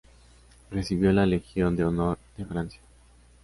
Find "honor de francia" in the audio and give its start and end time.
1.85-2.81